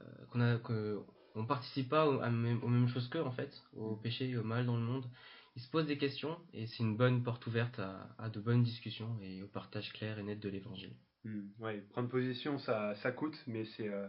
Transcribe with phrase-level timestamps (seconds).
[0.00, 1.00] euh, qu'on a que
[1.34, 4.36] on participe pas aux, à même- aux mêmes choses qu'eux en fait, au péché et
[4.36, 5.06] au mal dans le monde,
[5.56, 8.62] ils se posent des questions et c'est une bonne porte ouverte à, à de bonnes
[8.62, 10.92] discussions et au partage clair et net de l'évangile.
[11.24, 14.06] Hmm, Ouais, prendre position, ça, ça coûte, mais c'est euh,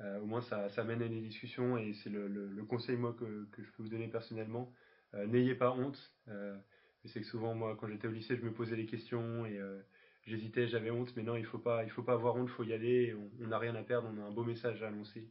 [0.00, 2.96] euh, au moins ça, ça mène à des discussions et c'est le, le, le conseil
[2.96, 4.72] moi que, que je peux vous donner personnellement.
[5.14, 5.98] Euh, N'ayez pas honte.
[6.28, 6.56] Euh,
[7.04, 9.58] je sais que souvent moi, quand j'étais au lycée, je me posais des questions et
[9.58, 9.78] euh,
[10.26, 12.72] j'hésitais, j'avais honte, mais non, il faut pas, il faut pas avoir honte, faut y
[12.72, 13.14] aller.
[13.42, 15.28] On n'a rien à perdre, on a un beau message à annoncer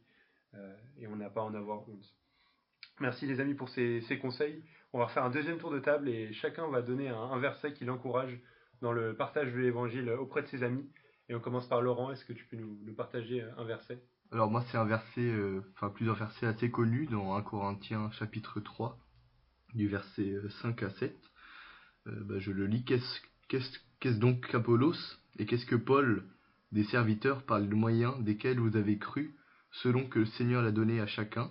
[0.54, 2.14] euh, et on n'a pas à en avoir honte.
[3.00, 4.62] Merci les amis pour ces, ces conseils.
[4.92, 7.84] On va refaire un deuxième tour de table et chacun va donner un, verset qui
[7.84, 8.38] l'encourage
[8.80, 10.88] dans le partage de l'évangile auprès de ses amis.
[11.28, 12.12] Et on commence par Laurent.
[12.12, 14.00] Est-ce que tu peux nous, partager un verset?
[14.30, 18.60] Alors moi c'est un verset, euh, enfin plusieurs versets assez connus dans 1 Corinthiens chapitre
[18.60, 18.98] 3,
[19.74, 21.16] du verset euh, 5 à 7.
[22.06, 24.96] Euh, bah, je le lis, qu'est-ce donc qu'Apollos
[25.38, 26.24] et qu'est-ce que Paul,
[26.72, 29.36] des serviteurs par le moyen desquels vous avez cru,
[29.70, 31.50] selon que le Seigneur l'a donné à chacun?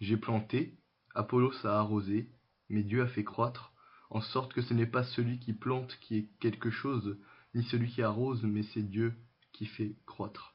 [0.00, 0.78] J'ai planté,
[1.14, 2.30] Apollos a arrosé,
[2.68, 3.72] mais Dieu a fait croître,
[4.10, 7.18] en sorte que ce n'est pas celui qui plante qui est quelque chose,
[7.54, 9.14] ni celui qui arrose, mais c'est Dieu
[9.52, 10.54] qui fait croître.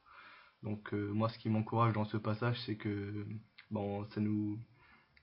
[0.64, 3.26] Donc euh, moi, ce qui m'encourage dans ce passage, c'est que
[3.70, 4.58] bon, ça nous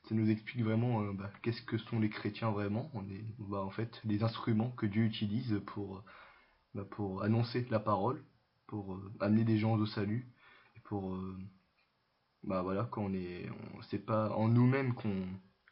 [0.09, 2.91] ça nous explique vraiment euh, bah, qu'est-ce que sont les chrétiens vraiment.
[2.95, 6.03] On est bah, en fait les instruments que Dieu utilise pour
[6.75, 8.23] bah, pour annoncer la parole,
[8.67, 10.29] pour euh, amener des gens au salut
[10.77, 11.37] et pour euh,
[12.45, 15.27] bah voilà quand on est on c'est pas en nous-mêmes qu'on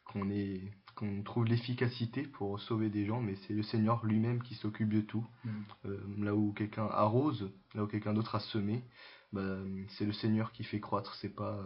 [0.05, 0.61] qu'on est
[0.95, 4.99] qu'on trouve l'efficacité pour sauver des gens, mais c'est le Seigneur lui-même qui s'occupe de
[4.99, 5.25] tout.
[5.85, 8.83] Euh, là où quelqu'un arrose, là où quelqu'un d'autre a semé,
[9.33, 11.15] c'est le Seigneur qui fait croître.
[11.15, 11.63] C'est pas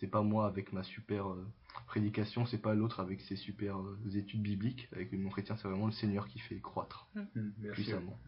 [0.00, 1.46] c'est pas moi avec ma super euh,
[1.86, 4.88] prédication, c'est pas l'autre avec ses super euh, études bibliques.
[4.92, 7.82] Avec mon chrétien, c'est vraiment le Seigneur qui fait croître Merci.
[7.82, 8.18] puissamment.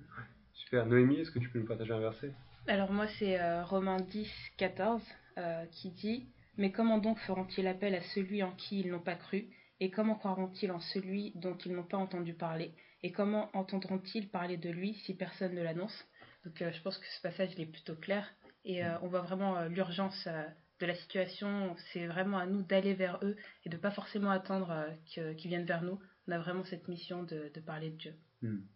[0.53, 0.87] Super.
[0.87, 2.33] Noémie, est-ce que tu peux nous partager un verset?
[2.69, 4.29] Alors moi c'est euh, Romains 10,
[4.59, 5.03] 14
[5.39, 6.29] euh, qui dit
[6.59, 9.47] Mais comment donc feront-ils appel à celui en qui ils n'ont pas cru?
[9.81, 12.73] Et comment croiront-ils en celui dont ils n'ont pas entendu parler?
[13.03, 16.07] Et comment entendront-ils parler de lui si personne ne l'annonce?
[16.45, 18.33] Donc euh, je pense que ce passage il est plutôt clair
[18.65, 20.45] et euh, on voit vraiment euh, l'urgence euh,
[20.83, 21.75] de la situation.
[21.93, 25.65] C'est vraiment à nous d'aller vers eux et de pas forcément attendre euh, qu'ils viennent
[25.65, 25.99] vers nous.
[26.29, 28.15] On a vraiment cette mission de, de parler de Dieu.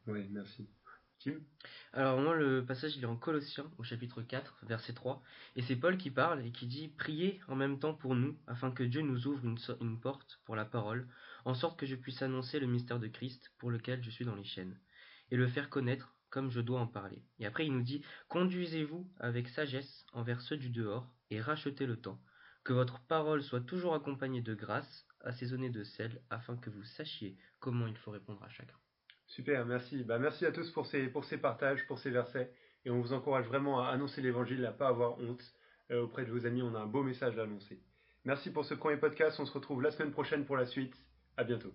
[0.07, 0.69] Oui, merci.
[1.19, 1.41] Tim
[1.95, 5.23] Alors moi le passage il est en Colossiens au chapitre 4 verset 3
[5.57, 8.71] et c'est Paul qui parle et qui dit priez en même temps pour nous afin
[8.71, 11.09] que Dieu nous ouvre une, so- une porte pour la parole
[11.47, 14.35] en sorte que je puisse annoncer le mystère de Christ pour lequel je suis dans
[14.35, 14.79] les chaînes
[15.31, 17.23] et le faire connaître comme je dois en parler.
[17.39, 21.97] Et après il nous dit conduisez-vous avec sagesse envers ceux du dehors et rachetez le
[21.97, 22.21] temps
[22.63, 27.39] que votre parole soit toujours accompagnée de grâce assaisonnée de sel afin que vous sachiez
[27.59, 28.77] comment il faut répondre à chacun.
[29.27, 30.05] Super, merci.
[30.05, 32.53] Bah, merci à tous pour ces, pour ces partages, pour ces versets.
[32.85, 35.43] Et on vous encourage vraiment à annoncer l'évangile, à pas avoir honte.
[35.91, 37.81] Euh, auprès de vos amis, on a un beau message à annoncer.
[38.25, 39.41] Merci pour ce premier podcast.
[39.41, 40.95] On se retrouve la semaine prochaine pour la suite.
[41.39, 41.73] À bientôt.